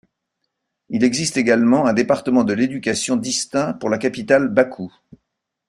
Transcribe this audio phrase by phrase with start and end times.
[0.89, 4.91] Il existe également un département de l'éducation distinct pour la capitale Bakou.